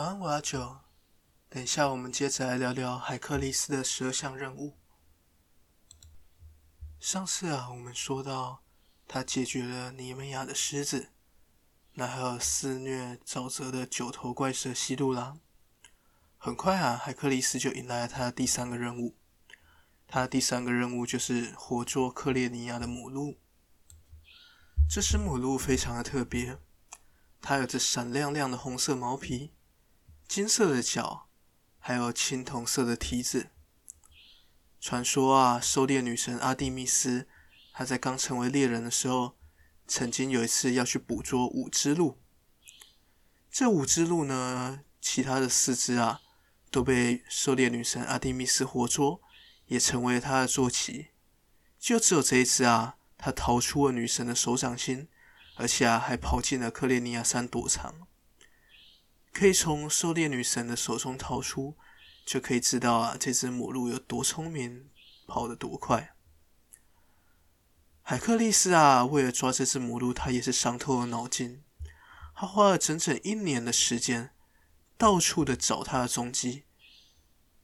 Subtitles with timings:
[0.00, 0.78] 晚安，我阿九。
[1.50, 4.78] 等一下，我们接着来聊聊海克力斯的十二项任务。
[6.98, 8.62] 上次啊，我们说到
[9.06, 11.10] 他解决了尼美亚的狮子，
[11.92, 15.36] 那还有肆虐沼泽的九头怪蛇希路拉。
[16.38, 19.18] 很快啊，海克力斯就迎来了他的第三个任务。
[20.06, 23.38] 他的第三个任务就是活捉克列尼亚的母鹿。
[24.88, 26.56] 这只母鹿非常的特别，
[27.42, 29.52] 它有着闪亮亮的红色毛皮、
[30.30, 31.26] 金色的脚，
[31.80, 33.48] 还有青铜色的蹄子。
[34.80, 37.26] 传说啊，狩猎女神阿蒂密斯，
[37.72, 39.36] 她在刚成为猎人的时候，
[39.88, 42.20] 曾经有一次要去捕捉五只鹿。
[43.50, 46.20] 这五只鹿呢，其他的四只啊，
[46.70, 49.20] 都被狩猎女神阿蒂密斯活捉，
[49.66, 51.08] 也成为了她的坐骑。
[51.76, 55.08] 就只有这一只啊，她逃出了女神的手掌心，
[55.56, 58.06] 而且啊，还跑进了克列尼亚山躲藏。
[59.32, 61.76] 可以从狩猎女神的手中逃出。
[62.26, 64.88] 就可以知道啊，这只母鹿有多聪明，
[65.26, 66.14] 跑得多快。
[68.02, 71.64] 海克力斯啊，为了抓这只母鹿，他也是伤透了脑筋。
[72.36, 74.30] 他花了整整一年的时间，
[74.96, 76.64] 到处的找他的踪迹，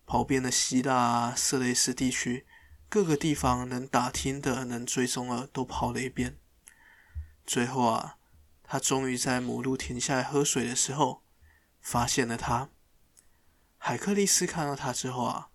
[0.04, 2.44] 跑遍了希腊啊、色雷斯地区，
[2.88, 6.40] 各个地方能打听的、能追踪的都跑了一遍。
[7.46, 8.16] 最后啊，
[8.64, 11.22] 他终于在母鹿停下来喝水的时候，
[11.86, 12.68] 发现了它。
[13.78, 15.50] 海克力斯看到他之后啊，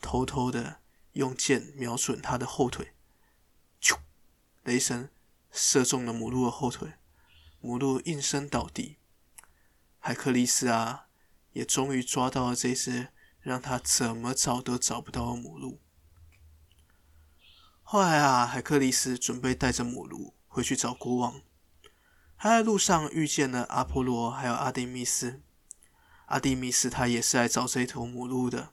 [0.00, 0.78] 偷偷的
[1.14, 2.94] 用箭瞄准他的后腿，
[3.80, 3.98] 咻！
[4.62, 5.10] 雷神
[5.50, 6.92] 射中了母鹿的后腿，
[7.58, 8.98] 母鹿应声倒地。
[9.98, 11.08] 海克力斯啊，
[11.50, 13.08] 也终于抓到了这只
[13.40, 15.80] 让他怎么找都找不到的母鹿。
[17.82, 21.42] 后来啊，海克力斯准备带着母鹿回去找国王，
[22.38, 25.42] 他在路上遇见了阿波罗还有阿蒂密斯。
[26.32, 28.72] 阿蒂密斯他也是来找这一头母鹿的，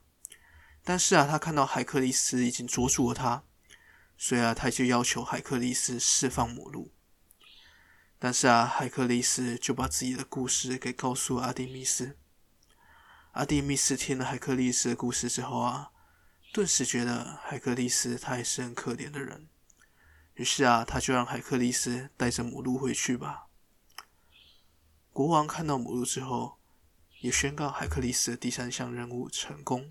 [0.82, 3.44] 但是啊，他看到海克力斯已经捉住了他，
[4.18, 6.94] 所以啊，他就要求海克力斯释放母鹿。
[8.18, 12.18] 但是啊，海克力斯就把自己的故事给告诉阿蒂密斯。
[13.34, 15.92] 阿蒂密斯听了海克力斯的故事之后啊，
[16.54, 19.50] 顿时觉得海克力斯他也是很可怜的人，
[20.36, 23.48] 于是啊，他就让海克力斯带着母鹿回去吧。
[25.12, 26.59] 国王看到母鹿之后，
[27.22, 29.90] 也宣告海克力斯的第三项任务成功。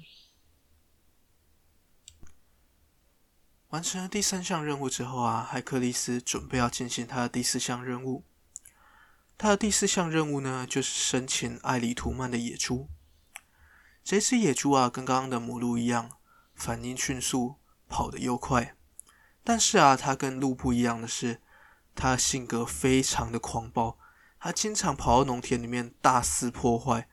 [3.68, 8.24] 完成了第三项任务之后啊，海克力斯准备要进行他的第四项任务。
[9.36, 12.88] 他的第四项任务呢，就是生擒艾里图曼的野猪。
[14.02, 16.12] 这只野猪啊，跟刚刚的母鹿一样，
[16.54, 17.56] 反应迅速，
[17.88, 18.74] 跑得又快。
[19.44, 21.42] 但是啊，它跟鹿不一样的是，
[21.94, 23.98] 它性格非常的狂暴，
[24.40, 27.06] 它经常跑到农田里面大肆破坏。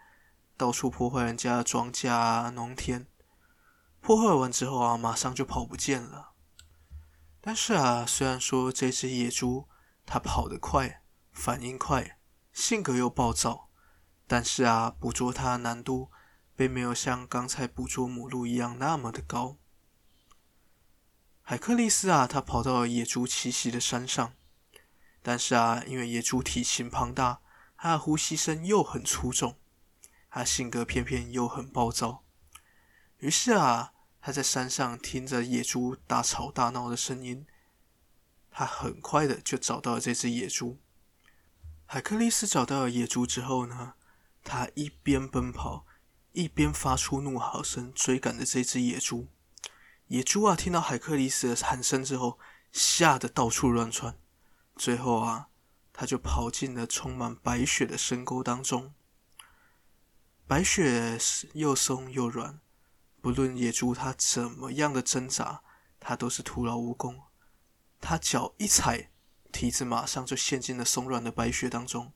[0.58, 3.08] 到处破坏人家的庄稼啊、农田，
[4.00, 6.32] 破坏完之后啊，马上就跑不见了。
[7.42, 9.68] 但是啊，虽然说这只野猪
[10.06, 12.18] 它跑得快、反应快、
[12.54, 13.70] 性格又暴躁，
[14.26, 16.10] 但是啊，捕捉它的难度
[16.56, 19.58] 并没有像刚才捕捉母鹿一样那么的高。
[21.42, 24.34] 海克利斯啊，他跑到了野猪栖息的山上，
[25.22, 27.42] 但是啊，因为野猪体型庞大，
[27.78, 29.60] 它的呼吸声又很粗重。
[30.36, 32.26] 他性格偏偏又很暴躁，
[33.20, 37.48] 于是啊，他在山上听着野猪大吵大闹的声音，
[38.52, 40.78] 他很快的就找到了这只野猪。
[41.86, 43.94] 海克力斯找到了野猪之后呢，
[44.44, 45.86] 他一边奔跑，
[46.34, 49.30] 一边发出怒吼声，追赶着这只野猪。
[50.08, 52.38] 野猪啊，听到海克力斯的喊声之后，
[52.74, 54.20] 吓得到处乱窜，
[54.76, 55.48] 最后啊，
[55.94, 58.94] 他就跑进了充满白雪的深沟当中。
[60.48, 61.18] 白雪
[61.54, 62.60] 又松又软，
[63.20, 65.64] 不论野猪它怎么样的挣扎，
[66.00, 67.24] 它都是徒劳无功。
[68.00, 69.10] 它脚一踩，
[69.52, 72.14] 蹄子马上就陷进了松软的白雪当中。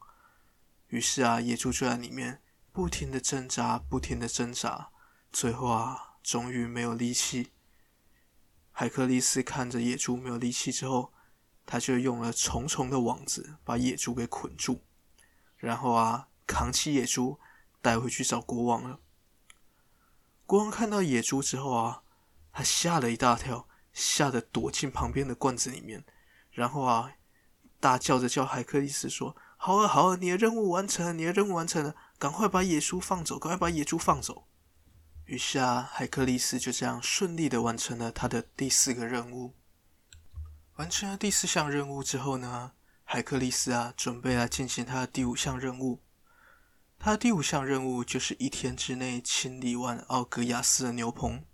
[0.89, 4.91] 于是啊，野猪就在里面不停的挣扎，不停的挣扎，
[5.31, 7.51] 最后啊，终于没有力气。
[8.71, 11.11] 海克力斯看着野猪没有力气之后，
[11.65, 14.81] 他就用了重重的网子把野猪给捆住，
[15.57, 17.39] 然后啊，扛起野猪。
[17.81, 18.99] 带回去找国王了。
[20.45, 22.03] 国王看到野猪之后啊，
[22.51, 26.03] 他吓了一大跳，吓得躲进旁边的罐子里面，
[26.51, 27.13] 然后啊，
[27.79, 34.47] 大叫着叫海克力斯说：“好啊好啊，你的任务完成了，你的任务完成了，赶快把野猪放走，赶快把野猪放走。”
[35.25, 39.53] 于是啊，海克力斯就这样顺利的完成了他的第四个任务。
[40.77, 42.71] 完成了第四项任务之后呢，
[43.03, 46.01] 海克力斯啊，准备来进行他的第五项任务。
[47.01, 51.45] 他的第五项任务就是一天之内清理完奥格亚斯的牛棚。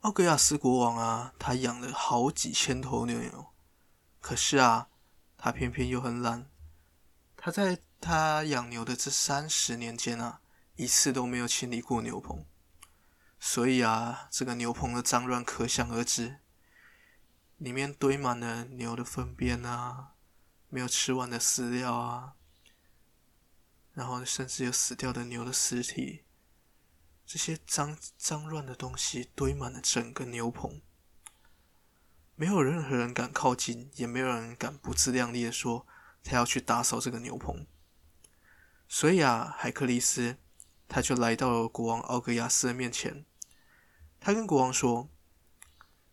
[0.00, 3.52] 奥格亚斯国王啊，他养了好几千头牛牛，
[4.22, 4.88] 可是啊，
[5.36, 6.48] 他偏偏又很懒。
[7.36, 10.40] 他在他养牛的这三十年间啊，
[10.76, 12.46] 一次都没有清理过牛棚，
[13.38, 16.38] 所以啊，这个牛棚的脏乱可想而知，
[17.58, 20.12] 里面堆满了牛的粪便啊，
[20.70, 22.32] 没有吃完的饲料啊。
[23.96, 26.24] 然后甚至有死掉的牛的尸体，
[27.24, 30.82] 这些脏脏乱的东西堆满了整个牛棚，
[32.34, 35.86] 没有任何人敢靠近，也没有人敢不自量力的说
[36.22, 37.66] 他要去打扫这个牛棚。
[38.86, 40.36] 所以啊，海克利斯
[40.86, 43.24] 他就来到了国王奥格亚斯的面前，
[44.20, 45.08] 他跟国王说：“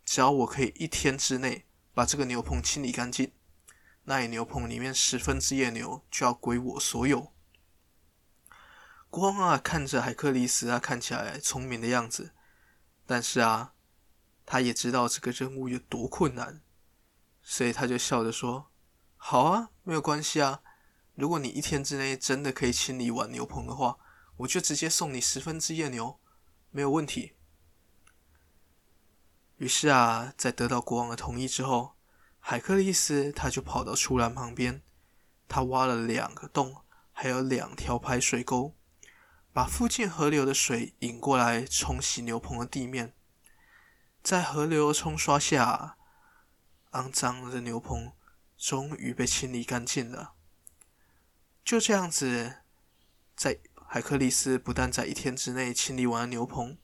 [0.06, 3.34] 只要我可以一天之内把这个牛棚清理干净，
[4.06, 7.32] 那牛棚里面十分之一的牛就要归我所有。”
[9.14, 12.32] 国王啊，看着海克力斯，啊看起来聪明的样子，
[13.06, 13.76] 但是啊，
[14.44, 16.64] 他也知道这个任务有多困难，
[17.44, 18.72] 所以他就笑着说
[19.16, 20.64] ：“好啊，没有关系啊，
[21.14, 24.00] 如果你一天之内真的可以清理完牛棚的话，
[24.38, 26.20] 我就直接送你十分之一的牛，
[26.72, 27.34] 没有问题。”
[29.58, 31.94] 于是啊，在得到国王的同意之后，
[32.40, 34.82] 海克力斯他就跑到出栏旁边，
[35.48, 36.78] 他挖了两个洞，
[37.12, 38.74] 还有两条排水沟。
[39.54, 43.14] 把附近河流的水引过来冲洗牛棚的地面，
[44.24, 45.96] 在河流冲刷下，
[46.94, 48.14] 肮脏的牛棚
[48.58, 50.34] 终于被清理干净了。
[51.64, 52.62] 就这样子，
[53.36, 56.80] 在海克利斯不但在一天之内清理完了牛棚，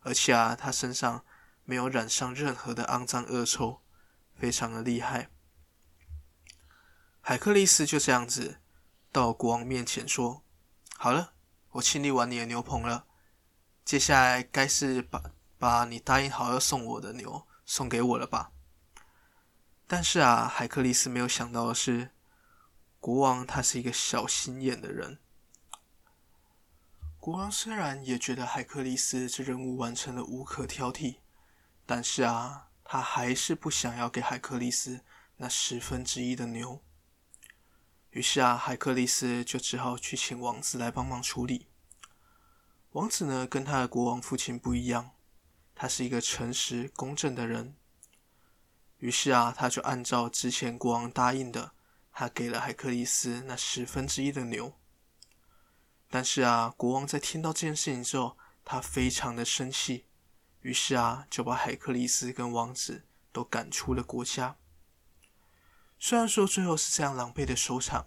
[0.00, 1.26] 而且啊，他身上
[1.64, 3.82] 没有染上任何的肮脏恶臭，
[4.34, 5.28] 非常的厉害。
[7.20, 8.60] 海克利斯就这样子
[9.12, 10.42] 到国王面前说
[10.96, 11.32] ：“好了。”
[11.74, 13.04] 我清理完你的牛棚了，
[13.84, 18.52] 接下来该是把把你答应好要送我的牛送给我了吧？
[19.86, 22.10] 但是啊，海克力斯没有想到的是，
[23.00, 25.18] 国王他是一个小心眼的人。
[27.18, 31.16] 国王虽然也觉得海克力斯这任务完成了无可挑剔，
[31.84, 35.00] 但是啊，他还是不想要给海克力斯
[35.38, 36.80] 那十分之一的牛。
[38.14, 41.66] 于是啊，海克力斯就只好去请王子来帮忙处理。
[42.92, 45.10] 王子呢，跟他的国王父亲不一样，
[45.74, 47.74] 他是一个诚实公正的人。
[48.98, 51.72] 于是啊，他就按照之前国王答应的，
[52.12, 54.78] 他给了海克力斯那十分之一的牛。
[56.08, 60.06] 但是啊，国王在听到这件事情之后，他非常的生气，
[60.60, 64.56] 于是啊，就把海克力斯跟王子都赶出了国家。
[66.06, 68.06] 虽然说最后是这样狼狈的收场，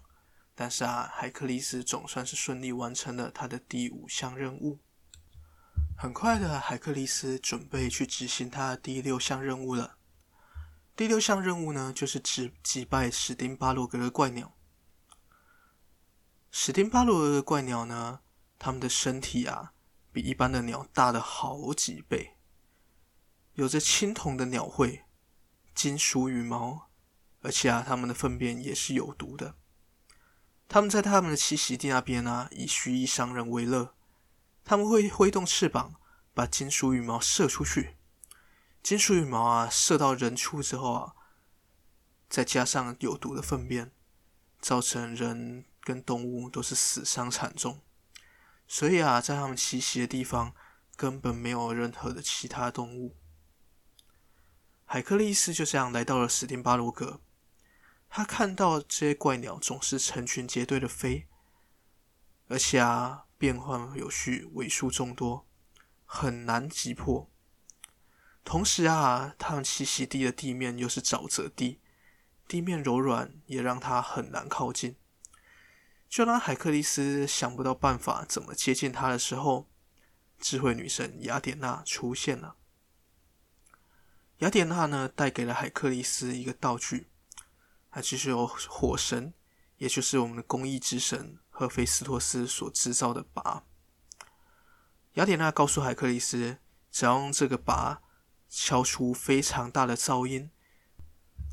[0.54, 4.78] 但是啊，海克力斯总算是顺利完成了他的第五项任务。
[5.98, 9.98] 很快的，海克力斯准备去执行他的第六项任务了。
[10.96, 14.56] 第六项任务呢，就是击击败史丁巴洛格的怪鸟。
[16.52, 18.20] 史丁巴洛格的怪鸟呢，
[18.60, 19.74] 它们的身体啊，
[20.12, 22.38] 比一般的鸟大了好几倍，
[23.54, 25.02] 有着青铜的鸟喙、
[25.74, 26.86] 金属羽毛。
[27.42, 29.56] 而且啊，他们的粪便也是有毒的。
[30.68, 33.94] 他们在他们的栖息地那边呢、以蓄意伤人为乐。
[34.66, 35.96] 他们会挥动翅膀，
[36.34, 37.96] 把金属羽毛射出去。
[38.84, 41.14] 金属羽毛啊，射到人处之后啊，
[42.28, 43.92] 再加上有毒的粪便，
[44.60, 47.80] 造成人跟动物都是死伤惨重。
[48.68, 50.54] 所以啊，在他们栖息的地方，
[50.98, 53.16] 根本没有任何的其他动物。
[54.84, 57.22] 海克利斯就这样来到了史丁巴罗格。
[58.10, 61.28] 他看到这些怪鸟总是成群结队的飞，
[62.48, 65.46] 而且啊，变换有序，尾数众多，
[66.06, 67.30] 很难击破。
[68.44, 71.80] 同时啊，他们栖息地的地面又是沼泽地，
[72.48, 74.96] 地面柔软，也让他很难靠近。
[76.10, 79.68] 就当海克利斯想不到办法怎么接近他的时候，
[80.40, 82.56] 智慧女神雅典娜出现了。
[84.38, 87.08] 雅典娜呢，带给了海克利斯一个道具。
[87.98, 89.34] 那就是由火神，
[89.78, 93.64] 也就是我们的公义之神赫菲斯托斯所制造的鈸。
[95.14, 96.60] 雅典娜告诉海克力斯，
[96.92, 97.98] 只要用这个鈸
[98.48, 100.52] 敲出非常大的噪音，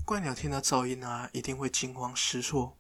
[0.04, 2.76] 怪鸟听到噪音啊，一定会惊慌失措。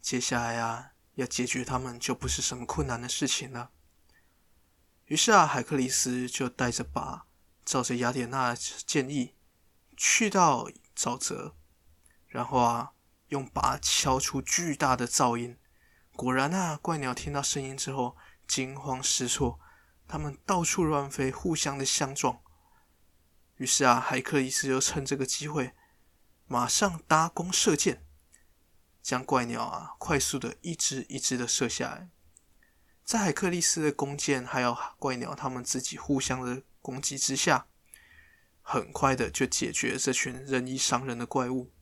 [0.00, 3.72] 接下来啊，要解决他们就不是什么困难的事情了。
[5.06, 7.22] 于是啊，海克力斯就带着鈸，
[7.64, 8.56] 照着雅典娜的
[8.86, 9.34] 建议，
[9.96, 11.56] 去到沼泽。
[12.28, 12.92] 然后啊，
[13.28, 15.58] 用拔敲出巨大的噪音，
[16.14, 18.16] 果然啊，怪鸟听到声音之后
[18.46, 19.58] 惊慌失措，
[20.06, 22.40] 它们到处乱飞，互相的相撞。
[23.56, 25.74] 于是啊，海克力斯就趁这个机会，
[26.46, 28.04] 马上搭弓射箭，
[29.02, 32.10] 将怪鸟啊快速的一只一只的射下来。
[33.04, 37.66] 在海克力斯的弓箭还有怪鸟他们自己互相的攻击之下，
[38.60, 41.72] 很快的就解决了这群任意伤人的怪物。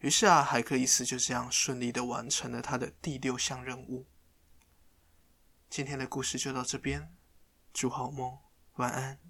[0.00, 4.06] 于是啊，海克力斯就这样顺利的完成了他的第六项任务。
[5.68, 7.14] 今天的故事就到这边，
[7.72, 8.38] 祝好梦，
[8.76, 9.20] 晚安。